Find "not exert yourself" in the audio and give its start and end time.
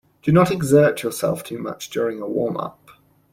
0.31-1.43